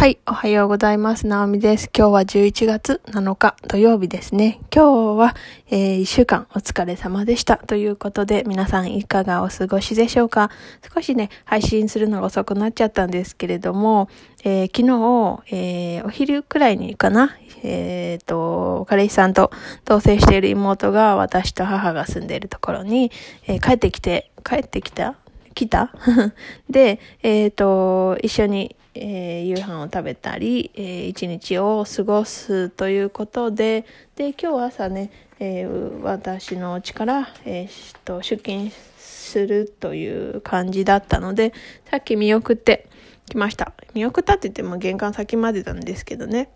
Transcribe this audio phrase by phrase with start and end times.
[0.00, 1.26] はい、おはようございます。
[1.26, 1.90] なおみです。
[1.94, 4.58] 今日は11月7日土曜日ですね。
[4.74, 5.36] 今日は、
[5.68, 7.58] えー、1週間お疲れ様でした。
[7.58, 10.50] ということで、皆さんいかがお過ごしでしょうか
[10.94, 14.08] 少しね、配信するのが遅くなっちゃったんですけれども、
[14.42, 19.50] えー、昨日、えー、お昼くらいにかな、えっ、と、彼氏さんと
[19.84, 23.12] 同棲している妹が私と母が住んでいるところに、
[23.46, 25.16] え帰ってきて、帰ってきた
[25.54, 25.92] 来た？
[26.70, 33.84] で、えっ、と、一緒にえー、夕飯を食べたり、えー、一日を過ごすということで、
[34.16, 41.52] で、今日朝ね、えー、私の家から、えー、と出勤するという感じだったので、
[41.90, 42.88] さっき見送って
[43.26, 43.72] きました。
[43.94, 46.50] 見送ったって言っても玄関先までなんですけどね。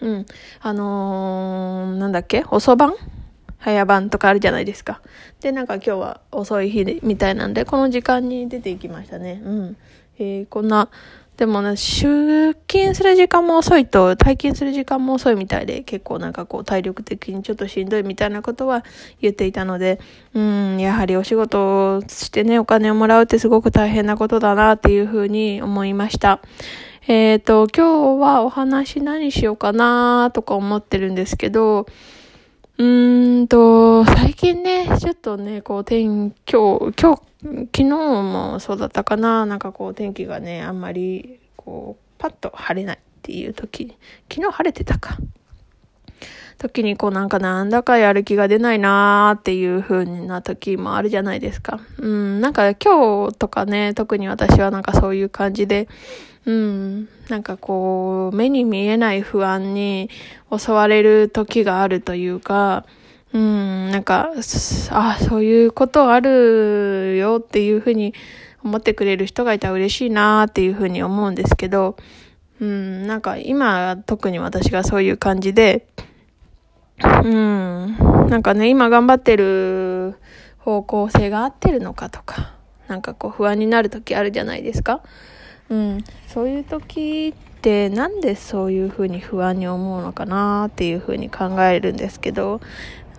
[0.00, 0.26] うん。
[0.60, 2.44] あのー、なんだっけ？
[2.48, 2.94] 遅番
[3.58, 5.02] 早番とかあるじゃないですか。
[5.40, 9.42] で、なんか今日は遅い日みたいなんで、この時間に出ていきましたね。
[9.44, 9.76] うん。
[10.18, 10.88] えー、こんな、
[11.36, 18.84] でもね、出勤する時間も遅いと、退勤する時間も遅いみたいで、結構なんかこう体力的にちょっとしんどいみたいなことは
[19.22, 20.00] 言っていたので、
[20.34, 26.40] うん、やはりお仕事をしてね、お金をもらうってすごく大変なことだなっていうふうに思いました。
[27.08, 31.86] えっ、ー、と、今日はお話何しようかなとか思ってるんですけど、
[32.80, 43.94] うーんと、最近ね、ちょっとね、こう天、今日、今日、昨日もそうだったかな、なんかこう天気がね、あんまり、こう、パッと晴れないっていう時、
[44.32, 45.18] 昨日晴れてたか。
[46.58, 51.80] 時にこうなんかなんだかやる気が出ないなーっていう風な時もあるじゃないですか。
[51.98, 55.88] うん、なんか今日とかね、特に私はなんかそういう感じで、
[56.46, 57.08] うん。
[57.28, 60.10] なんかこう、目に見えない不安に
[60.56, 62.86] 襲われる時があるというか、
[63.32, 64.30] うん、なんか、
[64.90, 68.14] あ、そういうことあるよっていうふうに
[68.64, 71.96] 思ってくれる人がいたら嬉しいなっていうふうに思うんですけど、
[72.60, 75.86] うん、なんか今特に私がそういう感じで、
[77.02, 77.96] うん、
[78.28, 80.16] なんかね、今頑張ってる
[80.58, 82.54] 方向性が合ってるのかとか、
[82.88, 85.02] なんかこう不安になる時あるじゃないですか。
[85.70, 92.60] うん、そういう時ってなんでそういうふうに不安に思うのかなっていうふうに考えるんですけど、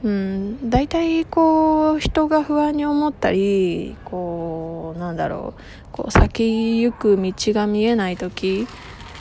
[0.03, 5.61] うん、大体こう人が不安に思ったりこうなんだろう
[5.93, 8.67] こう先行く道が見えない時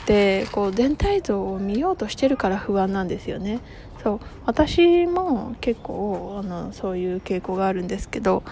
[0.03, 3.61] ってこう全体像を見ようとしてるから不安なんですよね。
[4.01, 8.43] そう私も結構あのそういう傾向があるんですけど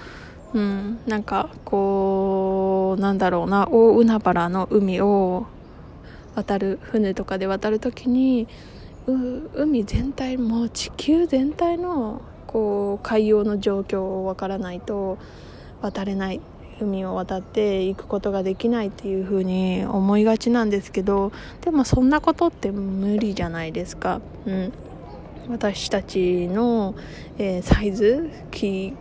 [0.53, 5.45] うん、なんかこうなんだろうな大海原の海を
[6.35, 8.47] 渡る船とかで渡る時に
[9.53, 15.17] 海全体もう地球全体のこう海洋の状況をわからないと
[15.81, 16.41] 渡れない
[16.81, 21.31] 海を渡っていくことができないっていう風に思いがちなんですけど
[21.61, 24.21] でもそんなことって無理じゃないですか。
[24.45, 24.73] うん、
[25.49, 26.95] 私たちの、
[27.37, 28.93] えー、サイズキ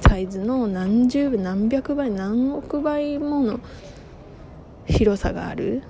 [0.00, 3.60] サイズの何十何百倍何億倍もの
[4.86, 5.82] 広さがある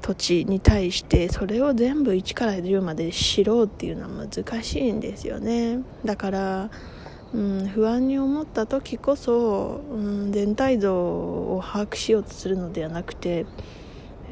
[0.00, 5.80] 土地に対してそれを全部1から10まで知ろうっていうのは難しいんですよね。
[6.04, 6.70] だから、
[7.34, 13.46] うん、不安に思った時こそ、うん、全体像を把握しようとするのではなくて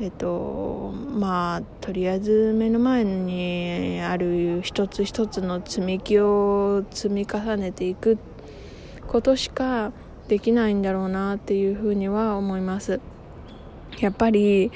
[0.00, 8.18] えっとまあとりあえず目の前にある一つ一つの積み木を積み重ねていく
[9.06, 9.92] ことしか
[10.26, 13.00] できないんだろうなっていうふうには思います。
[14.00, 14.72] やっぱり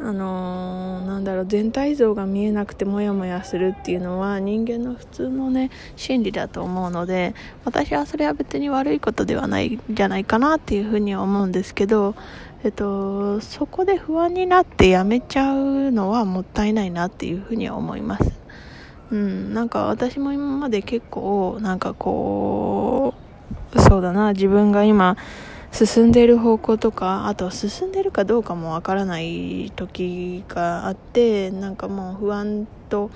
[0.00, 7.34] あのー、なんだろう全体像が見えなくてモヤモヤするっていうのは人間の普通のね心理だと思うので
[7.64, 12.16] 私はそれは別に悪いことではないんじゃないかなっていうふうには思うんですけど、
[12.64, 18.32] えっと、そこで不安になってやめちゃうのはもったいないなっていうふうには思います。
[19.10, 23.12] うん、なんか私も今まで結構なんかこ
[23.74, 25.18] うそうだな自分が今
[25.72, 33.10] 進んでいる方向とかあと進んでるかどうかもわからない時があってなんかもう不安と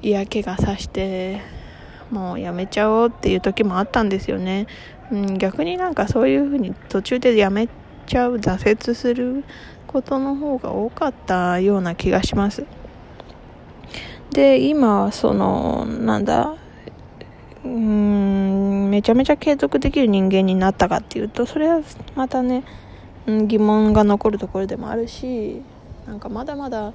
[0.00, 1.40] 嫌気がさして
[2.12, 4.68] もうやめちゃおうっていう時もあったんですよね、
[5.10, 7.68] うん、逆になんかそういう風に途中でやめ
[8.08, 9.44] ちゃう挫折する
[9.86, 12.64] ことの方が多かったような気がします。
[14.32, 16.54] で今そのなんだ
[17.64, 21.80] うんめちゃめちゃ継続できる人間になったかっていうとそれは
[22.14, 22.64] またね、
[23.26, 25.62] 疑問が残るところでもあるし
[26.06, 26.92] なんかまだまだ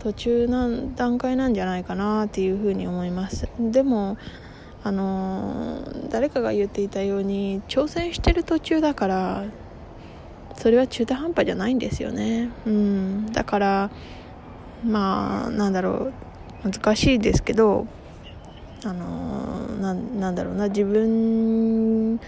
[0.00, 3.48] 途中な段階なんじゃないかなっていうふうに思います。
[3.58, 4.18] でも
[4.82, 5.80] あの
[6.10, 9.44] 誰かが言っていたように挑戦してる途中だから
[10.56, 12.50] それは中途半端じゃないんですよね。
[12.66, 13.90] うん、だから
[14.84, 16.12] まあなんだろう。
[16.64, 17.86] 難しいですけど
[18.84, 20.68] あのななんだろうな。
[20.68, 22.18] 自分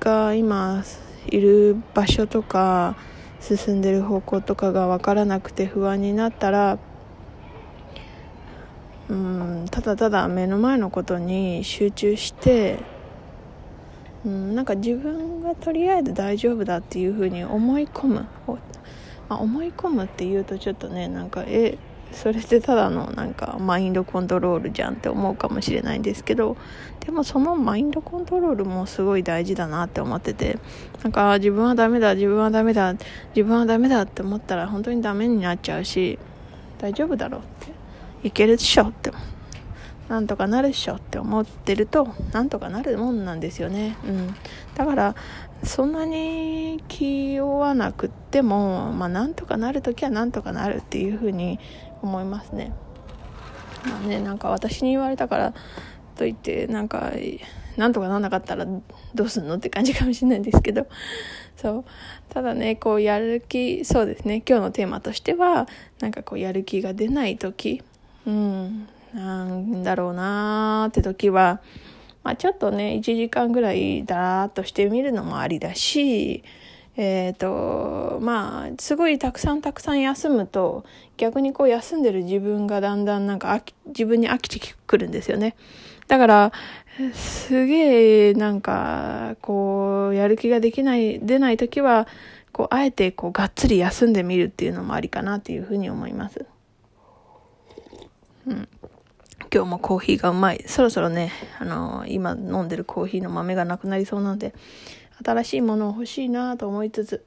[0.00, 0.82] が今
[1.28, 2.96] いる場所とか
[3.40, 6.78] 進んでる方向とかが分からなくて不安になったら
[9.08, 12.78] うんただただ目の前のことに集中して
[14.24, 18.58] うん、なんか自分がとりあえず大丈夫だっていうふうに思い込む、ま
[19.30, 21.78] あ、思い込むっていうとちょっとねなんかえ
[22.12, 26.56] それってただのなんかマインドコントロールじゃんって思うかもしれないんですけど
[26.98, 30.58] でもそのマインドコントロールもすごい大事だなって思ってて
[31.02, 32.94] なんか自分はダメだ自分はダメだ
[33.34, 36.18] 自分はダメだって思ったら本当にダメになっちゃうし
[36.78, 37.80] 大丈夫だろうって。
[38.22, 39.10] いけるでしょって
[40.10, 44.34] なんとかなるっしょって思ってるとなんとかなるもんなんですよね、うん、
[44.74, 45.14] だから
[45.62, 51.60] そんなに気負わなくっても、まあ、なんとかなる時はなんとかなるっていうふうに
[52.02, 52.72] 思いますね。
[53.86, 55.54] まあねなんか私に言われたから
[56.16, 57.12] といってなんか
[57.76, 58.66] なんとかならなかったら
[59.14, 60.88] どうすんのって感じかもしれないんですけど。
[61.56, 61.84] そう。
[62.30, 64.42] ただねこうやる気そうですね。
[64.48, 65.68] 今日のテーマとしては
[66.00, 67.82] なんかこうやる気が出ない時。
[68.26, 68.88] うん。
[69.14, 71.60] なんだろうなーって時は、
[72.22, 76.44] まあ、ちょっとね、1時間ぐらいだーっとしてみるのもありだし、
[76.96, 80.84] えっ、ー、と、まあ、すごいたくさんたくさん休むと、
[81.16, 85.56] 逆にこう休んでる自分がだんだんなんか自分に飽きてくるんですよね。
[86.08, 86.52] だから、
[87.14, 92.06] すげえなんか、こう、やる気ができない、出ない時は、
[92.52, 96.44] こう、あえてこう、がっつり休んでみるっていうのもありかなっていうふうに思います。
[98.46, 98.68] うん。
[99.52, 100.64] 今日もコーヒーがうまい。
[100.68, 104.54] そろそろね、あのー、今飲んでるコーヒーの豆がなくなりそうなので、
[105.24, 107.24] 新しいものを欲しいなと思いつつ、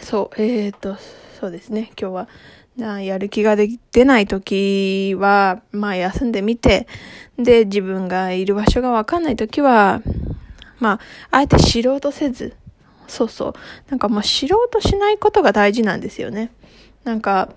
[0.00, 0.96] そう、えー、っと、
[1.40, 2.28] そうですね、今日は、
[2.76, 6.86] なやる気が出ない時は、まあ休んでみて、
[7.38, 10.02] で、自分がいる場所がわかんない時は、
[10.80, 11.00] まあ、
[11.30, 12.54] あえて知ろうとせず、
[13.06, 13.54] そうそう、
[13.88, 16.50] なんかもう知ろうとしないことが大事なんですよね。
[17.04, 17.54] なんか、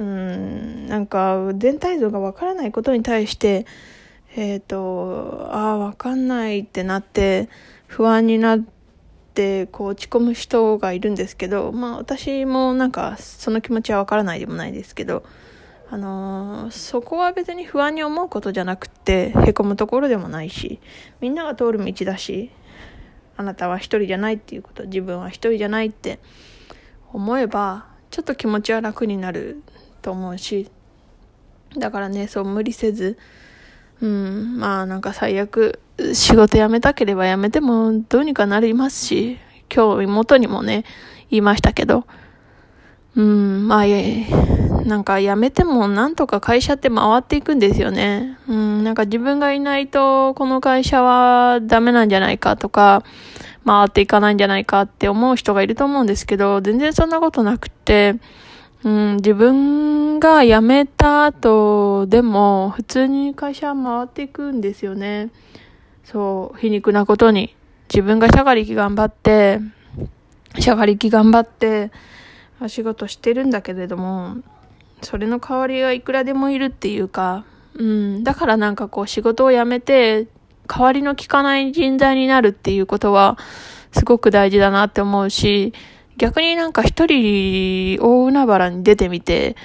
[0.00, 3.66] うん、なんか全体像がわからないことに対して、
[4.34, 7.50] えっ、ー、と、ああ、わかんないってなって、
[7.86, 8.60] 不安になっ
[9.34, 15.22] て、こう落ち込む人がいるんですけど、まあ私もなんかその気持ちはわからないでもないですけど、
[15.90, 20.80] あのー、そこは別に不安に思うことじゃなくて、へこむところでもないし、
[21.20, 22.50] みんなが通る道だし、
[23.36, 26.20] あなたは一人じゃないっていうこと、自分は一人じゃないって
[27.12, 29.62] 思えば、ちょっと気持ちは楽になる
[30.00, 30.70] と思うし、
[31.76, 33.18] だからね、そう無理せず、
[34.00, 35.78] うん、まあなんか最悪、
[36.12, 39.38] 仕事辞めたければ辞めてもどうにかなりますし、
[39.74, 40.84] 今日妹にもね、
[41.30, 42.04] 言いましたけど、
[43.16, 44.26] うん、まあい、
[44.86, 48.38] なんか辞めてもなんとか会社って回っていくんですよね。
[48.48, 53.04] うん、なんか自分がいないとこの会社はダメなんじゃないかとか、
[53.66, 58.16] 回っていかないんじゃないかって思う人がいると思うんですけど、全然そんなことなくって、
[58.82, 65.30] うん、自分が辞めた後でも普通に会社は回っていくんですよね。
[66.04, 67.54] そう、皮肉なことに。
[67.92, 69.60] 自分がしゃがりき頑張って、
[70.58, 71.90] しゃがりき頑張って、
[72.68, 74.36] 仕事してるんだけれども、
[75.02, 77.44] それの代わりがいくらでもいるっていうか、
[77.74, 80.28] うん、だからなんかこう仕事を辞めて、
[80.66, 83.38] 代わりの効かない人材になるっていうことは、
[83.92, 85.72] すごく大事だなって思うし、
[86.20, 89.56] 逆になんか一人大海原に出てみて、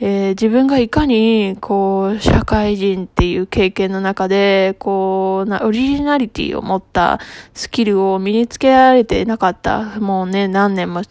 [0.00, 7.20] えー、自分がいかに、こう、社会人っていう経験の中で、こう、な、オリジナリティを持った
[7.52, 10.00] スキルを身につけられてなかった。
[10.00, 11.02] もうね、何年も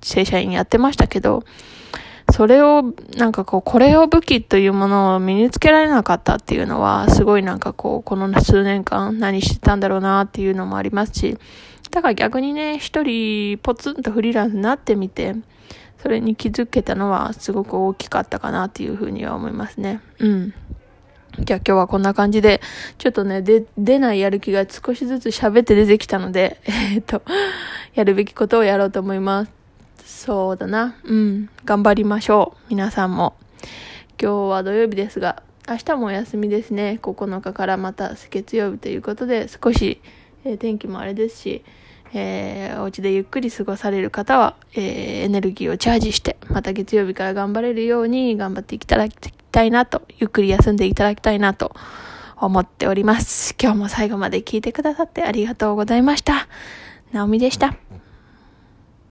[0.00, 1.42] 正社員やってましたけど、
[2.30, 11.36] それを、なんかこう、これを武器というものを身につけられなかったっていうのは、すごいなんかこう、この数年間何してたんだろうなっていうのもありますし、
[11.90, 15.34] だから逆にね、一人ポツンとフリーランスになってみて、
[16.02, 20.00] それに気づけたのはすごく大きかったかなっていうふうには思いますね。
[20.18, 20.54] うん。
[21.40, 22.60] じゃあ今日はこんな感じで、
[22.98, 26.60] ちょっとね、で、出ないやる気が少しずつ喋って出てきたので、
[26.94, 27.22] えっと、
[27.94, 29.52] やるべきことをやろうと思います。
[30.04, 30.96] そうだな。
[31.04, 31.48] うん。
[31.64, 32.66] 頑張りましょう。
[32.70, 33.34] 皆さんも。
[34.20, 36.98] 今日は土曜日ですが、明日もお休みですね。
[37.02, 40.00] 9日からまた月曜日ということで、少し
[40.44, 41.64] えー、天気もあれですし、
[42.14, 49.14] えー、お家でゆっくり過ごされる方は、えー、エネルギーをチャージして、また月曜日から頑張れるように頑張っていただき
[49.52, 51.74] たいなと、ゆっくり休んでいただきたいなと
[52.36, 53.54] 思っております。
[53.60, 56.48] 今日も最後まで聞いてくださってありがとうございました。
[57.12, 57.74] ナオミでした。